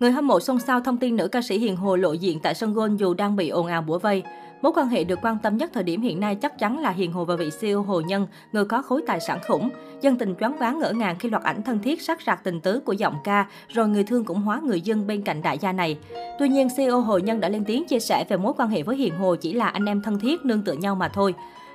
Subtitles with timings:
[0.00, 2.54] Người hâm mộ xôn xao thông tin nữ ca sĩ Hiền Hồ lộ diện tại
[2.54, 4.22] sân golf dù đang bị ồn ào bủa vây.
[4.62, 7.12] Mối quan hệ được quan tâm nhất thời điểm hiện nay chắc chắn là Hiền
[7.12, 9.68] Hồ và vị CEO Hồ Nhân, người có khối tài sản khủng.
[10.00, 12.80] Dân tình choáng váng ngỡ ngàng khi loạt ảnh thân thiết sát rạc tình tứ
[12.80, 15.98] của giọng ca, rồi người thương cũng hóa người dân bên cạnh đại gia này.
[16.38, 18.96] Tuy nhiên, CEO Hồ Nhân đã lên tiếng chia sẻ về mối quan hệ với
[18.96, 21.34] Hiền Hồ chỉ là anh em thân thiết nương tựa nhau mà thôi.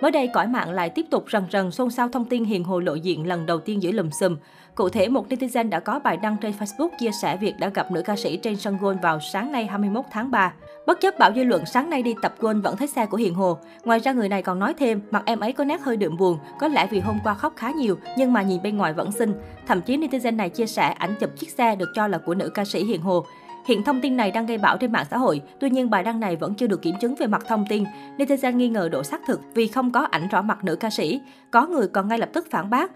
[0.00, 2.80] Mới đây, cõi mạng lại tiếp tục rần rần xôn xao thông tin Hiền Hồ
[2.80, 4.36] lộ diện lần đầu tiên giữa lùm xùm.
[4.74, 7.90] Cụ thể, một netizen đã có bài đăng trên Facebook chia sẻ việc đã gặp
[7.90, 10.52] nữ ca sĩ trên sân golf vào sáng nay 21 tháng 3.
[10.86, 13.34] Bất chấp bão dư luận sáng nay đi tập golf vẫn thấy xe của Hiền
[13.34, 13.58] Hồ.
[13.84, 16.38] Ngoài ra người này còn nói thêm, mặt em ấy có nét hơi đượm buồn,
[16.58, 19.34] có lẽ vì hôm qua khóc khá nhiều nhưng mà nhìn bên ngoài vẫn xinh.
[19.66, 22.50] Thậm chí netizen này chia sẻ ảnh chụp chiếc xe được cho là của nữ
[22.54, 23.24] ca sĩ Hiền Hồ.
[23.64, 26.20] Hiện thông tin này đang gây bão trên mạng xã hội, tuy nhiên bài đăng
[26.20, 27.84] này vẫn chưa được kiểm chứng về mặt thông tin.
[28.18, 31.20] Netizen nghi ngờ độ xác thực vì không có ảnh rõ mặt nữ ca sĩ.
[31.50, 32.90] Có người còn ngay lập tức phản bác.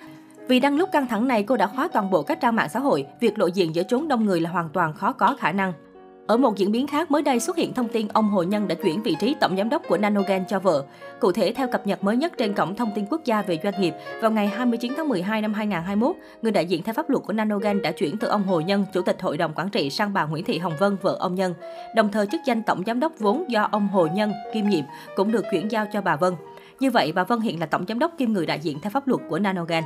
[0.48, 2.80] Vì đăng lúc căng thẳng này, cô đã khóa toàn bộ các trang mạng xã
[2.80, 3.06] hội.
[3.20, 5.72] Việc lộ diện giữa chốn đông người là hoàn toàn khó có khả năng.
[6.28, 8.74] Ở một diễn biến khác, mới đây xuất hiện thông tin ông Hồ Nhân đã
[8.74, 10.84] chuyển vị trí tổng giám đốc của Nanogen cho vợ.
[11.20, 13.80] Cụ thể, theo cập nhật mới nhất trên cổng thông tin quốc gia về doanh
[13.80, 17.32] nghiệp, vào ngày 29 tháng 12 năm 2021, người đại diện theo pháp luật của
[17.32, 20.24] Nanogen đã chuyển từ ông Hồ Nhân, chủ tịch hội đồng quản trị sang bà
[20.24, 21.54] Nguyễn Thị Hồng Vân, vợ ông Nhân.
[21.96, 24.84] Đồng thời chức danh tổng giám đốc vốn do ông Hồ Nhân kiêm nhiệm
[25.16, 26.34] cũng được chuyển giao cho bà Vân.
[26.80, 29.08] Như vậy, bà Vân hiện là tổng giám đốc kiêm người đại diện theo pháp
[29.08, 29.84] luật của Nanogen.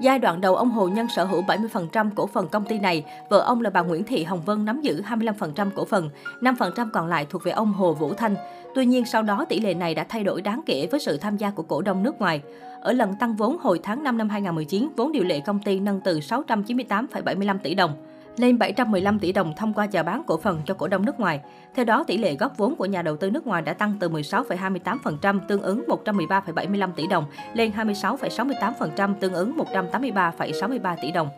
[0.00, 3.38] Giai đoạn đầu ông Hồ Nhân sở hữu 70% cổ phần công ty này, vợ
[3.38, 7.26] ông là bà Nguyễn Thị Hồng Vân nắm giữ 25% cổ phần, 5% còn lại
[7.30, 8.34] thuộc về ông Hồ Vũ Thanh.
[8.74, 11.36] Tuy nhiên sau đó tỷ lệ này đã thay đổi đáng kể với sự tham
[11.36, 12.42] gia của cổ đông nước ngoài.
[12.80, 16.00] Ở lần tăng vốn hồi tháng 5 năm 2019, vốn điều lệ công ty nâng
[16.00, 17.92] từ 698,75 tỷ đồng
[18.36, 21.40] lên 715 tỷ đồng thông qua chào bán cổ phần cho cổ đông nước ngoài.
[21.74, 24.08] Theo đó, tỷ lệ góp vốn của nhà đầu tư nước ngoài đã tăng từ
[24.08, 27.24] 16,28% tương ứng 113,75 tỷ đồng
[27.54, 31.28] lên 26,68% tương ứng 183,63 tỷ đồng.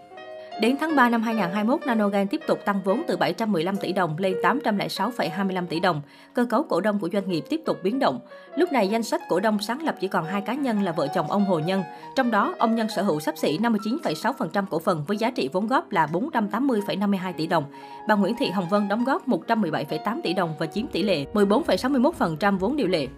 [0.61, 4.35] Đến tháng 3 năm 2021, Nanogen tiếp tục tăng vốn từ 715 tỷ đồng lên
[4.43, 6.03] 806,25 tỷ đồng.
[6.35, 8.21] Cơ cấu cổ đông của doanh nghiệp tiếp tục biến động.
[8.57, 11.09] Lúc này, danh sách cổ đông sáng lập chỉ còn hai cá nhân là vợ
[11.15, 11.83] chồng ông Hồ Nhân.
[12.17, 15.67] Trong đó, ông Nhân sở hữu sắp xỉ 59,6% cổ phần với giá trị vốn
[15.67, 17.65] góp là 480,52 tỷ đồng.
[18.09, 22.59] Bà Nguyễn Thị Hồng Vân đóng góp 117,8 tỷ đồng và chiếm tỷ lệ 14,61%
[22.59, 23.09] vốn điều lệ.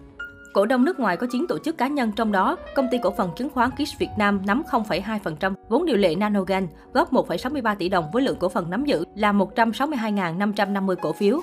[0.53, 3.11] Cổ đông nước ngoài có 9 tổ chức cá nhân trong đó, công ty cổ
[3.11, 7.89] phần chứng khoán Kiss Việt Nam nắm 0,2% vốn điều lệ Nanogan, góp 1,63 tỷ
[7.89, 11.39] đồng với lượng cổ phần nắm giữ là 162.550 cổ phiếu.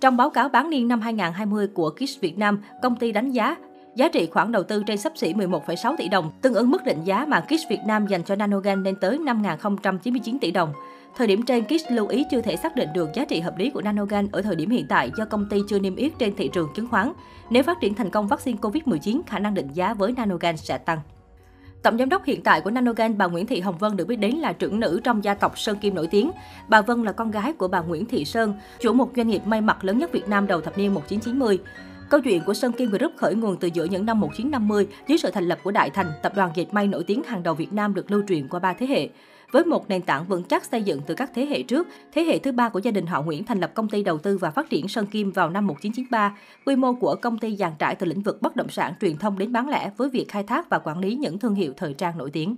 [0.00, 3.56] Trong báo cáo bán niên năm 2020 của Kiss Việt Nam, công ty đánh giá
[3.94, 7.04] Giá trị khoản đầu tư trên sắp xỉ 11,6 tỷ đồng, tương ứng mức định
[7.04, 10.72] giá mà Kiss Việt Nam dành cho Nanogan lên tới 5.099 tỷ đồng.
[11.16, 13.70] Thời điểm trên, Kiss lưu ý chưa thể xác định được giá trị hợp lý
[13.70, 16.48] của Nanogan ở thời điểm hiện tại do công ty chưa niêm yết trên thị
[16.48, 17.12] trường chứng khoán.
[17.50, 21.00] Nếu phát triển thành công vaccine COVID-19, khả năng định giá với Nanogan sẽ tăng.
[21.82, 24.34] Tổng giám đốc hiện tại của Nanogan, bà Nguyễn Thị Hồng Vân được biết đến
[24.34, 26.30] là trưởng nữ trong gia tộc Sơn Kim nổi tiếng.
[26.68, 29.60] Bà Vân là con gái của bà Nguyễn Thị Sơn, chủ một doanh nghiệp may
[29.60, 31.58] mặc lớn nhất Việt Nam đầu thập niên 1990.
[32.10, 35.30] Câu chuyện của Sơn Kim Group khởi nguồn từ giữa những năm 1950 dưới sự
[35.30, 37.94] thành lập của Đại Thành, tập đoàn dệt may nổi tiếng hàng đầu Việt Nam
[37.94, 39.08] được lưu truyền qua ba thế hệ.
[39.52, 42.38] Với một nền tảng vững chắc xây dựng từ các thế hệ trước, thế hệ
[42.38, 44.70] thứ ba của gia đình họ Nguyễn thành lập công ty đầu tư và phát
[44.70, 46.36] triển Sơn Kim vào năm 1993.
[46.66, 49.38] Quy mô của công ty dàn trải từ lĩnh vực bất động sản, truyền thông
[49.38, 52.18] đến bán lẻ với việc khai thác và quản lý những thương hiệu thời trang
[52.18, 52.56] nổi tiếng.